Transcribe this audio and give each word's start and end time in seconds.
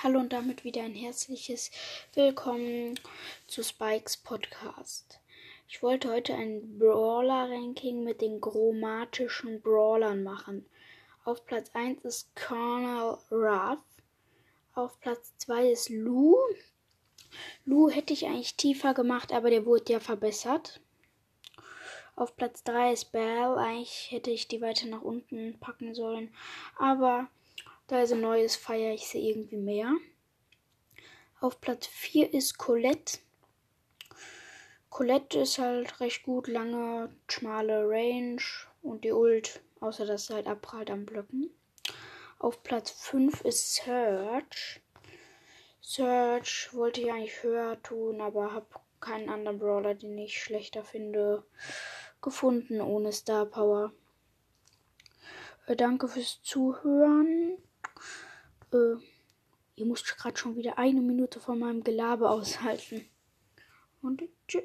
Hallo 0.00 0.20
und 0.20 0.32
damit 0.32 0.62
wieder 0.62 0.84
ein 0.84 0.94
herzliches 0.94 1.72
Willkommen 2.14 3.00
zu 3.48 3.64
Spikes 3.64 4.16
Podcast. 4.16 5.18
Ich 5.66 5.82
wollte 5.82 6.08
heute 6.08 6.36
ein 6.36 6.78
Brawler-Ranking 6.78 8.04
mit 8.04 8.20
den 8.20 8.40
chromatischen 8.40 9.60
Brawlern 9.60 10.22
machen. 10.22 10.64
Auf 11.24 11.44
Platz 11.46 11.70
1 11.74 12.04
ist 12.04 12.30
Colonel 12.36 13.18
Ruff. 13.32 13.80
Auf 14.76 15.00
Platz 15.00 15.36
2 15.38 15.72
ist 15.72 15.88
Lou. 15.88 16.36
Lou 17.64 17.90
hätte 17.90 18.12
ich 18.12 18.26
eigentlich 18.26 18.54
tiefer 18.54 18.94
gemacht, 18.94 19.32
aber 19.32 19.50
der 19.50 19.66
wurde 19.66 19.94
ja 19.94 19.98
verbessert. 19.98 20.80
Auf 22.14 22.36
Platz 22.36 22.62
3 22.62 22.92
ist 22.92 23.10
Belle. 23.10 23.56
Eigentlich 23.56 24.12
hätte 24.12 24.30
ich 24.30 24.46
die 24.46 24.60
weiter 24.60 24.86
nach 24.86 25.02
unten 25.02 25.58
packen 25.58 25.92
sollen. 25.96 26.32
Aber 26.78 27.26
da 27.88 28.02
ist 28.02 28.12
ein 28.12 28.20
neues, 28.20 28.54
feiere 28.56 28.94
ich 28.94 29.08
sie 29.08 29.28
irgendwie 29.28 29.56
mehr. 29.56 29.94
Auf 31.40 31.60
Platz 31.60 31.86
4 31.86 32.34
ist 32.34 32.58
Colette. 32.58 33.18
Colette 34.90 35.40
ist 35.40 35.58
halt 35.58 36.00
recht 36.00 36.22
gut, 36.22 36.48
lange, 36.48 37.14
schmale 37.28 37.88
Range 37.88 38.42
und 38.82 39.04
die 39.04 39.12
Ult, 39.12 39.62
außer 39.80 40.04
dass 40.04 40.26
sie 40.26 40.34
halt 40.34 40.46
abprallt 40.46 40.90
am 40.90 41.06
Blöcken. 41.06 41.50
Auf 42.38 42.62
Platz 42.62 42.90
5 42.90 43.40
ist 43.42 43.74
Search. 43.74 44.80
Search 45.80 46.70
wollte 46.72 47.00
ich 47.00 47.10
eigentlich 47.10 47.42
höher 47.42 47.82
tun, 47.82 48.20
aber 48.20 48.52
habe 48.52 48.66
keinen 49.00 49.28
anderen 49.28 49.58
Brawler, 49.58 49.94
den 49.94 50.18
ich 50.18 50.42
schlechter 50.42 50.84
finde, 50.84 51.44
gefunden 52.20 52.80
ohne 52.80 53.12
Star 53.12 53.46
Power. 53.46 53.92
Äh, 55.66 55.76
danke 55.76 56.08
fürs 56.08 56.42
Zuhören. 56.42 57.58
Äh, 58.72 58.96
ihr 59.76 59.86
müsst 59.86 60.06
gerade 60.16 60.36
schon 60.36 60.56
wieder 60.56 60.78
eine 60.78 61.00
Minute 61.00 61.40
von 61.40 61.58
meinem 61.58 61.84
Gelaber 61.84 62.30
aushalten. 62.30 63.04
Und 64.02 64.22
tschüss. 64.46 64.64